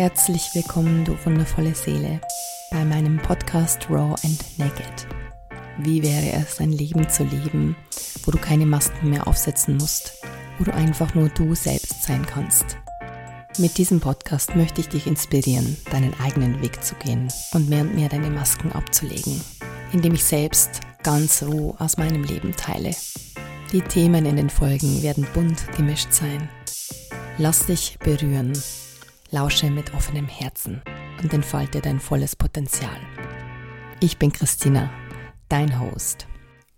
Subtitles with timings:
[0.00, 2.22] Herzlich willkommen, du wundervolle Seele,
[2.70, 5.06] bei meinem Podcast Raw and Naked.
[5.76, 7.76] Wie wäre es, ein Leben zu leben,
[8.24, 10.14] wo du keine Masken mehr aufsetzen musst,
[10.56, 12.78] wo du einfach nur du selbst sein kannst?
[13.58, 17.94] Mit diesem Podcast möchte ich dich inspirieren, deinen eigenen Weg zu gehen und mehr und
[17.94, 19.38] mehr deine Masken abzulegen,
[19.92, 22.96] indem ich selbst ganz roh aus meinem Leben teile.
[23.70, 26.48] Die Themen in den Folgen werden bunt gemischt sein.
[27.36, 28.54] Lass dich berühren
[29.30, 30.82] lausche mit offenem Herzen
[31.22, 32.96] und entfalte dein volles Potenzial.
[34.00, 34.90] Ich bin Christina,
[35.48, 36.26] dein Host.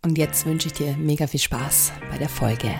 [0.03, 2.79] Und jetzt wünsche ich dir mega viel Spaß bei der Folge.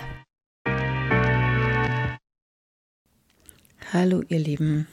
[3.91, 4.87] Hallo ihr Lieben.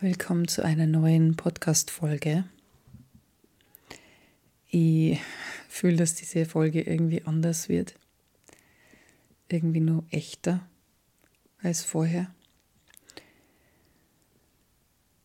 [0.00, 2.44] Willkommen zu einer neuen Podcast-Folge.
[4.70, 5.20] Ich
[5.68, 7.94] fühle, dass diese Folge irgendwie anders wird
[9.48, 10.66] irgendwie nur echter
[11.62, 12.32] als vorher.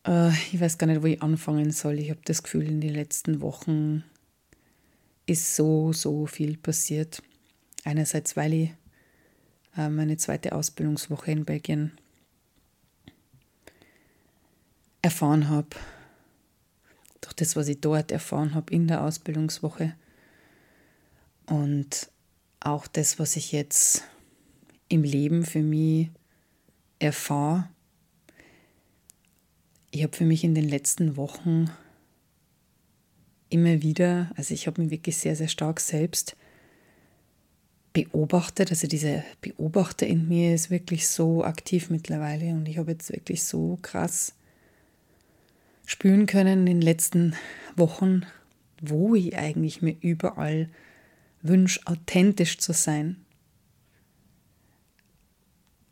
[0.06, 1.98] Äh, ich weiß gar nicht, wo ich anfangen soll.
[1.98, 4.04] Ich habe das Gefühl, in den letzten Wochen
[5.26, 7.22] ist so, so viel passiert.
[7.84, 8.70] Einerseits, weil ich
[9.76, 11.92] äh, meine zweite Ausbildungswoche in Belgien
[15.02, 15.68] erfahren habe,
[17.20, 19.94] durch das, was ich dort erfahren habe in der Ausbildungswoche.
[21.46, 22.10] Und
[22.60, 24.04] auch das, was ich jetzt
[24.88, 26.10] im Leben für mich
[26.98, 27.68] erfahre.
[29.90, 31.70] Ich habe für mich in den letzten Wochen
[33.48, 36.36] immer wieder, also ich habe mich wirklich sehr, sehr stark selbst
[37.92, 38.70] beobachtet.
[38.70, 43.44] Also dieser Beobachter in mir ist wirklich so aktiv mittlerweile und ich habe jetzt wirklich
[43.44, 44.34] so krass
[45.86, 47.34] spüren können in den letzten
[47.76, 48.26] Wochen,
[48.80, 50.68] wo ich eigentlich mir überall
[51.42, 53.23] wünsche, authentisch zu sein.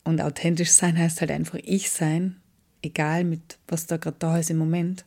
[0.05, 2.41] Und authentisch sein heißt halt einfach ich sein,
[2.83, 5.05] egal mit was da gerade da ist im Moment.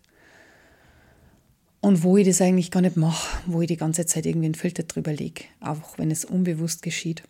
[1.81, 4.55] Und wo ich das eigentlich gar nicht mache, wo ich die ganze Zeit irgendwie einen
[4.55, 7.23] Filter drüber lege, auch wenn es unbewusst geschieht.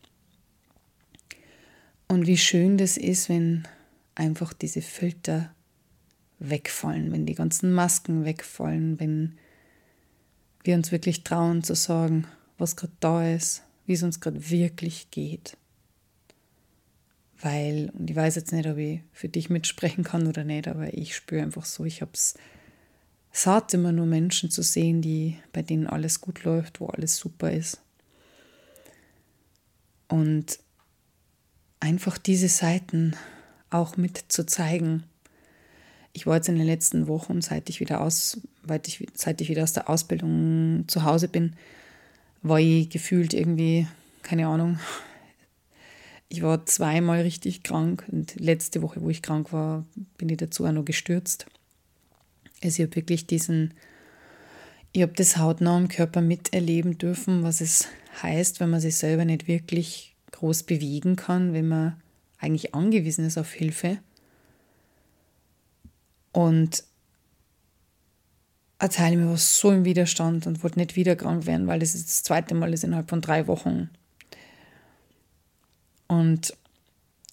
[2.08, 3.68] Und wie schön das ist, wenn
[4.14, 5.54] einfach diese Filter
[6.40, 9.38] wegfallen, wenn die ganzen Masken wegfallen, wenn
[10.64, 12.26] wir uns wirklich trauen zu sagen,
[12.58, 15.58] was gerade da ist, wie es uns gerade wirklich geht.
[17.46, 20.92] Weil, und ich weiß jetzt nicht, ob ich für dich mitsprechen kann oder nicht, aber
[20.96, 22.34] ich spüre einfach so, ich habe es
[23.32, 27.52] satt, immer nur Menschen zu sehen, die, bei denen alles gut läuft, wo alles super
[27.52, 27.80] ist.
[30.08, 30.58] Und
[31.80, 33.16] einfach diese Seiten
[33.70, 35.04] auch mit zu zeigen.
[36.14, 39.50] Ich war jetzt in den letzten Wochen, seit ich wieder aus, seit ich, seit ich
[39.50, 41.54] wieder aus der Ausbildung zu Hause bin,
[42.42, 43.86] war ich gefühlt irgendwie,
[44.24, 44.80] keine Ahnung,
[46.30, 49.86] ich war zweimal richtig krank und letzte Woche, wo ich krank war,
[50.18, 51.46] bin ich dazu auch noch gestürzt.
[52.64, 53.74] Also ich habe wirklich diesen,
[54.92, 57.88] ich habe das hautnah am Körper miterleben dürfen, was es
[58.22, 62.02] heißt, wenn man sich selber nicht wirklich groß bewegen kann, wenn man
[62.40, 64.00] eigentlich angewiesen ist auf Hilfe.
[66.32, 66.84] Und
[68.78, 71.94] ein Teil mir war so im Widerstand und wollte nicht wieder krank werden, weil das
[71.94, 73.90] das zweite Mal ist innerhalb von drei Wochen.
[76.08, 76.54] Und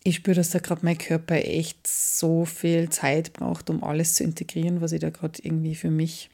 [0.05, 4.25] ich spüre, dass da gerade mein Körper echt so viel Zeit braucht, um alles zu
[4.25, 6.31] integrieren, was ich da gerade irgendwie für mich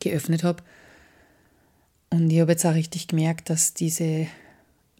[0.00, 0.62] geöffnet habe.
[2.10, 4.28] Und ich habe jetzt auch richtig gemerkt, dass diese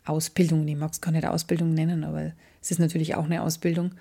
[0.04, 3.92] Ausbildung, ich mag es gar nicht Ausbildung nennen, aber es ist natürlich auch eine Ausbildung,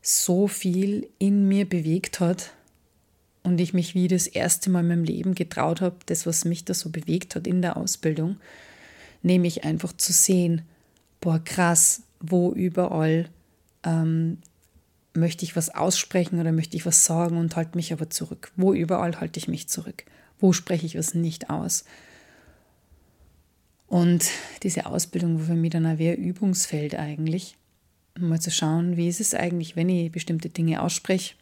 [0.00, 2.52] so viel in mir bewegt hat
[3.42, 6.64] und ich mich wie das erste Mal in meinem Leben getraut habe, das, was mich
[6.64, 8.36] da so bewegt hat in der Ausbildung,
[9.22, 10.62] nämlich einfach zu sehen,
[11.24, 13.30] boah, krass, wo überall
[13.82, 14.38] ähm,
[15.14, 18.52] möchte ich was aussprechen oder möchte ich was sagen und halte mich aber zurück.
[18.56, 20.04] Wo überall halte ich mich zurück?
[20.38, 21.86] Wo spreche ich was nicht aus?
[23.86, 24.28] Und
[24.64, 27.56] diese Ausbildung war für mich dann ein Übungsfeld eigentlich,
[28.18, 31.36] um mal zu schauen, wie ist es eigentlich, wenn ich bestimmte Dinge ausspreche,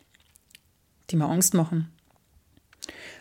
[1.11, 1.88] die mir Angst machen.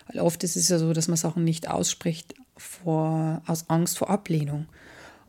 [0.08, 4.12] Weil oft ist es ja so, dass man Sachen nicht ausspricht vor, aus Angst vor
[4.12, 4.68] Ablehnung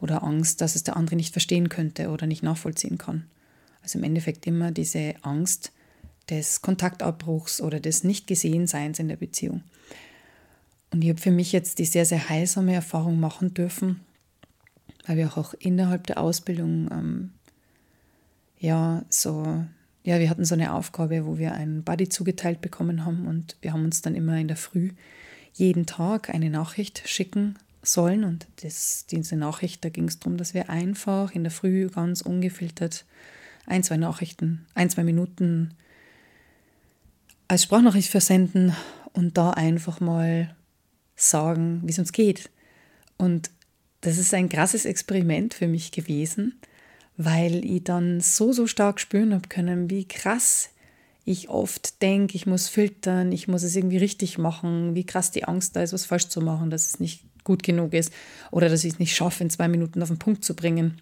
[0.02, 3.25] oder Angst, dass es der andere nicht verstehen könnte oder nicht nachvollziehen kann.
[3.82, 5.72] Also im Endeffekt immer diese Angst
[6.28, 9.62] des Kontaktabbruchs oder des Nicht-Gesehen-Seins in der Beziehung.
[10.90, 14.00] Und ich habe für mich jetzt die sehr, sehr heilsame Erfahrung machen dürfen,
[15.06, 17.32] weil wir auch innerhalb der Ausbildung ähm,
[18.58, 19.64] ja so,
[20.04, 23.72] ja, wir hatten so eine Aufgabe, wo wir einen Buddy zugeteilt bekommen haben und wir
[23.72, 24.90] haben uns dann immer in der Früh
[25.54, 28.25] jeden Tag eine Nachricht schicken sollen.
[28.25, 32.20] Und das, diese Nachricht, da ging es darum, dass wir einfach in der Früh ganz
[32.20, 33.05] ungefiltert
[33.67, 35.75] ein, zwei Nachrichten, ein, zwei Minuten
[37.49, 38.75] als Sprachnachricht versenden
[39.12, 40.55] und da einfach mal
[41.17, 42.50] sagen, wie es uns geht.
[43.19, 43.50] Und
[44.00, 46.58] das ist ein krasses Experiment für mich gewesen,
[47.17, 50.70] weil ich dann so, so stark spüren habe können, wie krass
[51.25, 55.44] ich oft denke, ich muss filtern, ich muss es irgendwie richtig machen, wie krass die
[55.44, 58.12] Angst da ist, was falsch zu machen, dass es nicht gut genug ist
[58.50, 61.00] oder dass ich es nicht schaffe, in zwei Minuten auf den Punkt zu bringen.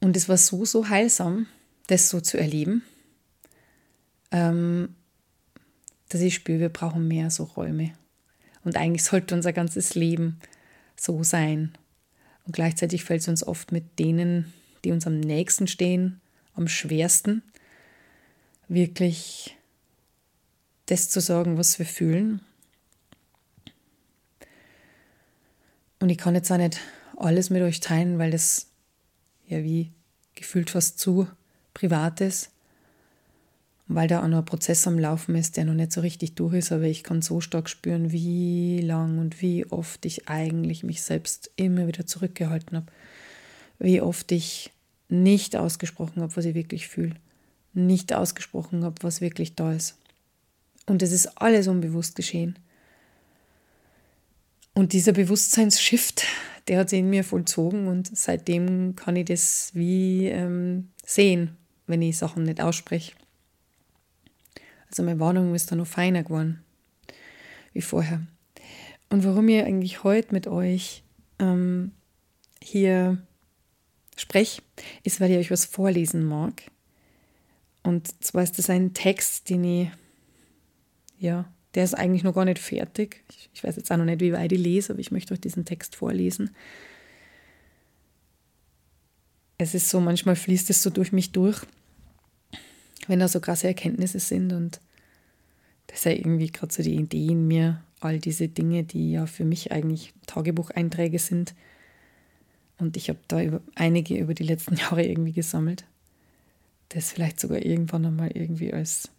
[0.00, 1.46] Und es war so, so heilsam,
[1.86, 2.82] das so zu erleben,
[4.30, 4.94] ähm,
[6.08, 7.92] dass ich spüre, wir brauchen mehr so Räume.
[8.64, 10.38] Und eigentlich sollte unser ganzes Leben
[10.96, 11.72] so sein.
[12.46, 14.52] Und gleichzeitig fällt es uns oft mit denen,
[14.84, 16.20] die uns am nächsten stehen,
[16.54, 17.42] am schwersten,
[18.68, 19.56] wirklich
[20.86, 22.40] das zu sagen, was wir fühlen.
[26.04, 26.78] Und ich kann jetzt auch nicht
[27.16, 28.66] alles mit euch teilen, weil das
[29.48, 29.90] ja wie
[30.34, 31.26] gefühlt fast zu
[31.72, 32.50] privat ist
[33.86, 36.54] weil da auch noch ein Prozess am Laufen ist, der noch nicht so richtig durch
[36.54, 41.02] ist, aber ich kann so stark spüren, wie lang und wie oft ich eigentlich mich
[41.02, 42.86] selbst immer wieder zurückgehalten habe.
[43.78, 44.72] Wie oft ich
[45.08, 47.14] nicht ausgesprochen habe, was ich wirklich fühle.
[47.74, 49.96] Nicht ausgesprochen habe, was wirklich da ist.
[50.86, 52.58] Und es ist alles unbewusst geschehen.
[54.74, 56.24] Und dieser Bewusstseinsshift,
[56.68, 61.56] der hat sich in mir vollzogen und seitdem kann ich das wie ähm, sehen,
[61.86, 63.12] wenn ich Sachen nicht ausspreche.
[64.88, 66.64] Also meine Warnung ist da noch feiner geworden
[67.74, 68.22] wie vorher.
[69.10, 71.02] Und warum ich eigentlich heute mit euch
[71.38, 71.92] ähm,
[72.62, 73.18] hier
[74.16, 74.62] spreche,
[75.02, 76.62] ist, weil ich euch was vorlesen mag.
[77.82, 79.90] Und zwar ist das ein Text, den ich,
[81.18, 81.44] ja,
[81.74, 83.24] der ist eigentlich noch gar nicht fertig.
[83.30, 85.40] Ich, ich weiß jetzt auch noch nicht, wie weit ich lese, aber ich möchte euch
[85.40, 86.50] diesen Text vorlesen.
[89.58, 91.66] Es ist so, manchmal fließt es so durch mich durch
[93.08, 94.80] wenn da so krasse Erkenntnisse sind und
[95.86, 99.26] das ist ja irgendwie gerade so die Idee in mir, all diese Dinge, die ja
[99.26, 101.54] für mich eigentlich Tagebucheinträge sind.
[102.78, 105.84] Und ich habe da über, einige über die letzten Jahre irgendwie gesammelt.
[106.88, 109.10] Das vielleicht sogar irgendwann einmal irgendwie als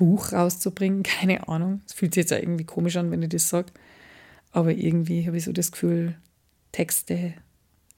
[0.00, 1.82] Buch rauszubringen, keine Ahnung.
[1.86, 3.72] Es fühlt sich jetzt ja irgendwie komisch an, wenn ich das sage.
[4.50, 6.16] Aber irgendwie habe ich so das Gefühl,
[6.72, 7.34] Texte,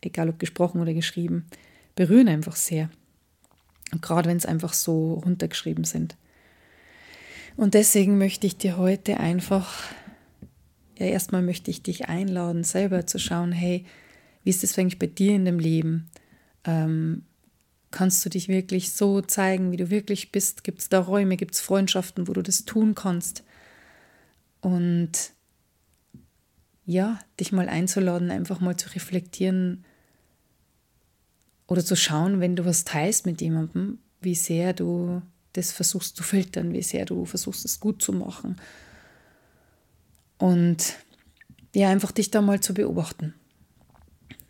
[0.03, 1.47] egal ob gesprochen oder geschrieben,
[1.95, 2.91] berühren einfach sehr.
[3.93, 6.17] Und gerade wenn es einfach so runtergeschrieben sind.
[7.57, 9.75] Und deswegen möchte ich dir heute einfach,
[10.99, 13.85] ja, erstmal möchte ich dich einladen, selber zu schauen, hey,
[14.43, 16.11] wie ist das eigentlich bei dir in dem Leben?
[16.65, 17.23] Ähm,
[17.93, 20.65] kannst du dich wirklich so zeigen, wie du wirklich bist?
[20.65, 23.45] Gibt es da Räume, gibt es Freundschaften, wo du das tun kannst?
[24.61, 25.13] Und
[26.85, 29.85] ja, dich mal einzuladen, einfach mal zu reflektieren,
[31.73, 35.23] oder zu schauen, wenn du was teilst mit jemandem, wie sehr du
[35.55, 38.57] das versuchst zu filtern, wie sehr du versuchst, es gut zu machen.
[40.37, 40.97] Und
[41.75, 43.33] ja, einfach dich da mal zu beobachten.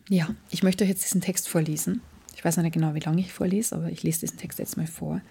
[0.09, 2.01] Ja, ich möchte euch jetzt diesen Text vorlesen.
[2.43, 4.85] Ich weiß nicht genau, wie lange ich vorlese, aber ich lese diesen Text jetzt mal
[4.85, 5.21] vor.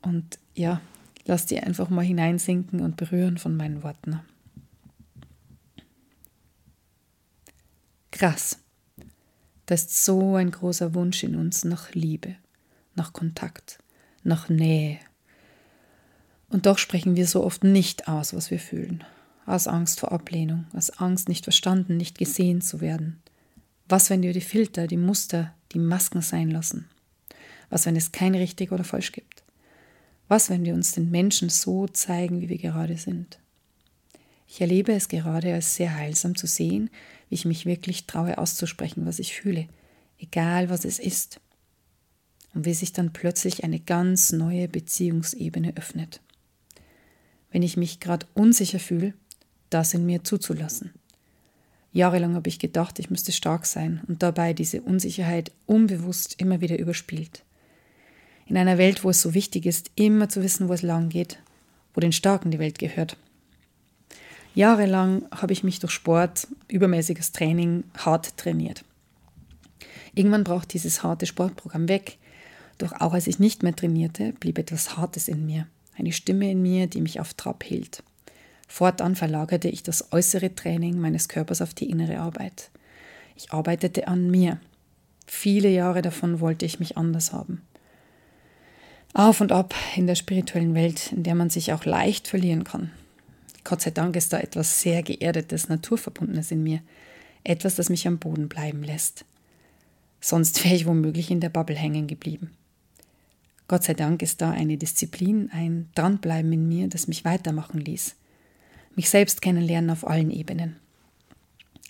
[0.00, 0.80] Und ja,
[1.24, 4.20] lass dir einfach mal hineinsinken und berühren von meinen Worten.
[8.12, 8.60] Krass.
[9.66, 12.36] Da ist so ein großer Wunsch in uns nach Liebe,
[12.94, 13.80] nach Kontakt,
[14.22, 15.00] nach Nähe.
[16.48, 19.02] Und doch sprechen wir so oft nicht aus, was wir fühlen.
[19.46, 23.20] Aus Angst vor Ablehnung, aus Angst, nicht verstanden, nicht gesehen zu werden.
[23.88, 26.88] Was, wenn wir die Filter, die Muster, die Masken sein lassen?
[27.70, 29.42] Was, wenn es kein richtig oder falsch gibt?
[30.28, 33.38] Was, wenn wir uns den Menschen so zeigen, wie wir gerade sind?
[34.46, 36.90] Ich erlebe es gerade als sehr heilsam zu sehen,
[37.28, 39.68] wie ich mich wirklich traue auszusprechen, was ich fühle,
[40.18, 41.40] egal was es ist.
[42.54, 46.20] Und wie sich dann plötzlich eine ganz neue Beziehungsebene öffnet.
[47.50, 49.14] Wenn ich mich gerade unsicher fühle,
[49.70, 50.92] das in mir zuzulassen.
[51.92, 56.78] Jahrelang habe ich gedacht, ich müsste stark sein und dabei diese Unsicherheit unbewusst immer wieder
[56.78, 57.42] überspielt.
[58.46, 61.38] In einer Welt, wo es so wichtig ist, immer zu wissen, wo es lang geht,
[61.94, 63.16] wo den Starken die Welt gehört,
[64.54, 68.84] Jahrelang habe ich mich durch Sport, übermäßiges Training hart trainiert.
[70.14, 72.18] Irgendwann braucht dieses harte Sportprogramm weg.
[72.78, 76.60] Doch auch als ich nicht mehr trainierte, blieb etwas Hartes in mir, eine Stimme in
[76.60, 78.02] mir, die mich auf Trab hielt.
[78.68, 82.70] Fortan verlagerte ich das äußere Training meines Körpers auf die innere Arbeit.
[83.34, 84.60] Ich arbeitete an mir.
[85.26, 87.62] Viele Jahre davon wollte ich mich anders haben.
[89.14, 92.92] Auf und ab in der spirituellen Welt, in der man sich auch leicht verlieren kann
[93.68, 96.80] Gott sei Dank ist da etwas sehr Geerdetes, Naturverbundenes in mir.
[97.44, 99.26] Etwas, das mich am Boden bleiben lässt.
[100.22, 102.50] Sonst wäre ich womöglich in der Bubble hängen geblieben.
[103.68, 108.16] Gott sei Dank ist da eine Disziplin, ein Dranbleiben in mir, das mich weitermachen ließ.
[108.98, 110.74] Mich selbst kennenlernen auf allen Ebenen.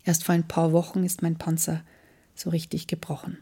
[0.05, 1.83] Erst vor ein paar Wochen ist mein Panzer
[2.35, 3.39] so richtig gebrochen.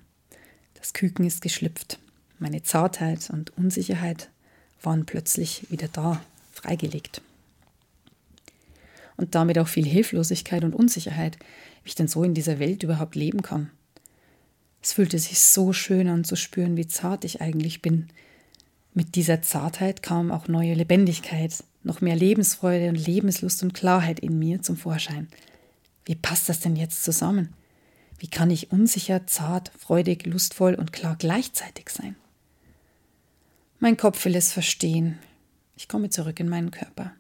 [0.75, 1.99] Das Küken ist geschlüpft.
[2.39, 4.31] Meine Zartheit und Unsicherheit
[4.83, 7.23] waren plötzlich wieder da, freigelegt.
[9.17, 11.37] Und damit auch viel Hilflosigkeit und Unsicherheit,
[11.83, 13.73] wie ich denn so in dieser Welt überhaupt leben kann.
[14.81, 18.11] Es fühlte sich so schön an zu spüren, wie zart ich eigentlich bin.
[18.97, 24.39] Mit dieser Zartheit kam auch neue Lebendigkeit, noch mehr Lebensfreude und Lebenslust und Klarheit in
[24.39, 25.29] mir zum Vorschein.
[26.07, 27.53] Wie passt das denn jetzt zusammen?
[28.19, 32.17] Wie kann ich unsicher, zart, freudig, lustvoll und klar gleichzeitig sein?
[33.81, 35.19] Mein Kopf will es verstehen.
[35.77, 37.13] Ich komme zurück in meinen Körper.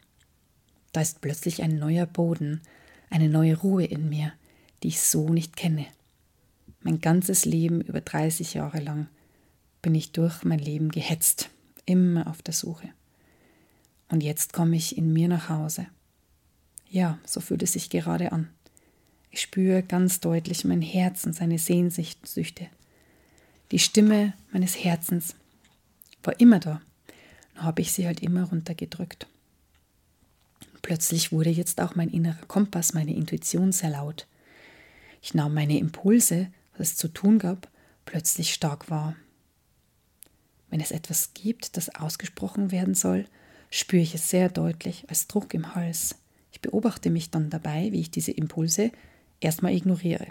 [0.92, 2.62] Da ist plötzlich ein neuer Boden,
[3.10, 4.32] eine neue Ruhe in mir,
[4.82, 5.84] die ich so nicht kenne.
[6.80, 9.08] Mein ganzes Leben über 30 Jahre lang
[9.82, 11.50] bin ich durch mein Leben gehetzt,
[11.86, 12.90] immer auf der Suche.
[14.08, 15.86] Und jetzt komme ich in mir nach Hause.
[16.90, 18.48] Ja, so fühlt es sich gerade an.
[19.30, 22.68] Ich spüre ganz deutlich mein Herz und seine Sehnsüchte.
[23.72, 25.34] Die Stimme meines Herzens
[26.22, 26.80] war immer da,
[27.54, 29.26] nur habe ich sie halt immer runtergedrückt.
[30.82, 34.28] Plötzlich wurde jetzt auch mein innerer Kompass, meine Intuition sehr laut.
[35.20, 37.68] Ich nahm meine Impulse, was es zu tun gab,
[38.04, 39.16] plötzlich stark wahr.
[40.76, 43.24] Wenn es etwas gibt, das ausgesprochen werden soll,
[43.70, 46.16] spüre ich es sehr deutlich als Druck im Hals.
[46.52, 48.92] Ich beobachte mich dann dabei, wie ich diese Impulse
[49.40, 50.26] erstmal ignoriere.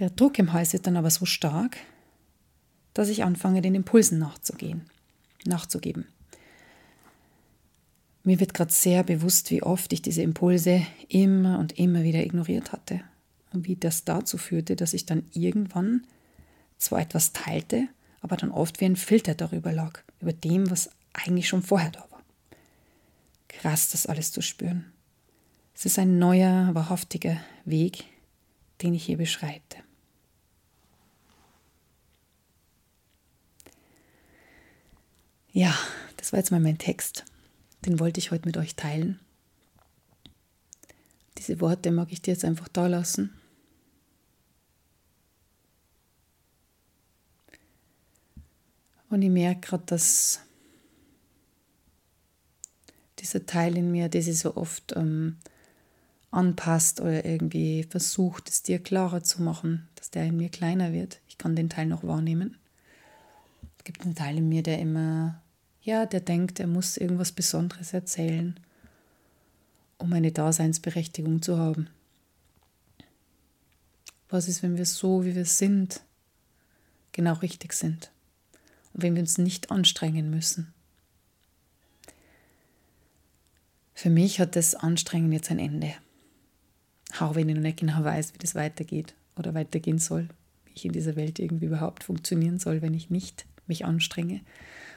[0.00, 1.78] Der Druck im Hals wird dann aber so stark,
[2.92, 4.82] dass ich anfange, den Impulsen nachzugehen,
[5.46, 6.04] nachzugeben.
[8.22, 12.72] Mir wird gerade sehr bewusst, wie oft ich diese Impulse immer und immer wieder ignoriert
[12.72, 13.00] hatte
[13.54, 16.06] und wie das dazu führte, dass ich dann irgendwann
[16.76, 17.88] zwar etwas teilte,
[18.24, 22.00] aber dann oft wie ein Filter darüber lag, über dem, was eigentlich schon vorher da
[22.10, 22.22] war.
[23.48, 24.90] Krass, das alles zu spüren.
[25.74, 28.04] Es ist ein neuer, wahrhaftiger Weg,
[28.80, 29.76] den ich hier beschreite.
[35.52, 35.78] Ja,
[36.16, 37.26] das war jetzt mal mein Text.
[37.84, 39.20] Den wollte ich heute mit euch teilen.
[41.36, 43.38] Diese Worte mag ich dir jetzt einfach da lassen.
[49.14, 50.40] Und ich merke gerade, dass
[53.20, 55.36] dieser Teil in mir, der sich so oft ähm,
[56.32, 61.20] anpasst oder irgendwie versucht, es dir klarer zu machen, dass der in mir kleiner wird.
[61.28, 62.58] Ich kann den Teil noch wahrnehmen.
[63.78, 65.40] Es gibt einen Teil in mir, der immer,
[65.80, 68.58] ja, der denkt, er muss irgendwas Besonderes erzählen,
[69.96, 71.88] um eine Daseinsberechtigung zu haben.
[74.28, 76.00] Was ist, wenn wir so, wie wir sind,
[77.12, 78.10] genau richtig sind?
[78.94, 80.72] Wenn wir uns nicht anstrengen müssen?
[83.94, 85.94] Für mich hat das Anstrengen jetzt ein Ende
[87.20, 90.28] auch wenn ich noch nicht genau weiß, wie das weitergeht oder weitergehen soll,
[90.66, 94.40] wie ich in dieser Welt irgendwie überhaupt funktionieren soll, wenn ich nicht mich anstrenge,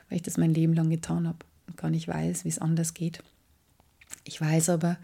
[0.09, 2.93] weil ich das mein Leben lang getan habe und gar nicht weiß, wie es anders
[2.93, 3.23] geht.
[4.23, 4.97] Ich weiß aber,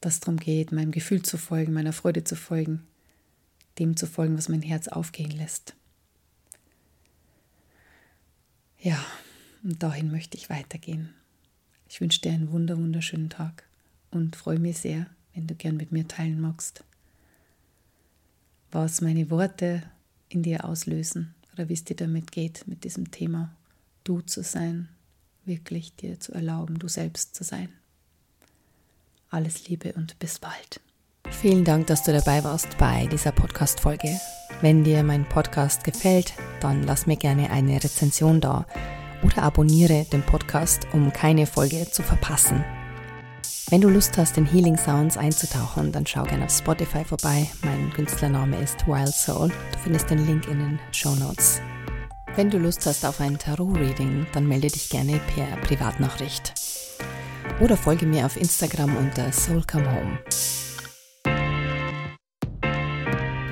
[0.00, 2.84] dass es darum geht, meinem Gefühl zu folgen, meiner Freude zu folgen,
[3.78, 5.74] dem zu folgen, was mein Herz aufgehen lässt.
[8.80, 9.04] Ja,
[9.64, 11.12] und dahin möchte ich weitergehen.
[11.88, 13.64] Ich wünsche dir einen wunder, wunderschönen Tag
[14.10, 16.84] und freue mich sehr, wenn du gern mit mir teilen magst,
[18.70, 19.82] was meine Worte
[20.28, 23.54] in dir auslösen oder wie es dir damit geht, mit diesem Thema
[24.04, 24.88] du zu sein,
[25.44, 27.70] wirklich dir zu erlauben, du selbst zu sein.
[29.30, 30.80] Alles Liebe und bis bald.
[31.30, 34.20] Vielen Dank, dass du dabei warst bei dieser Podcast-Folge.
[34.60, 38.66] Wenn dir mein Podcast gefällt, dann lass mir gerne eine Rezension da
[39.22, 42.64] oder abonniere den Podcast, um keine Folge zu verpassen.
[43.70, 47.46] Wenn du Lust hast, in Healing Sounds einzutauchen, dann schau gerne auf Spotify vorbei.
[47.62, 49.48] Mein Künstlername ist Wild Soul.
[49.48, 51.60] Du findest den Link in den Show Notes.
[52.34, 56.54] Wenn du Lust hast auf ein Tarot-Reading, dann melde dich gerne per Privatnachricht.
[57.60, 60.18] Oder folge mir auf Instagram unter Soul Come Home.